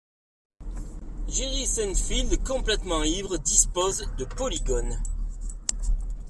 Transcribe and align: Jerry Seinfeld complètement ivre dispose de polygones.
Jerry 1.27 1.67
Seinfeld 1.67 2.43
complètement 2.43 3.03
ivre 3.03 3.37
dispose 3.37 4.03
de 4.17 4.25
polygones. 4.25 4.99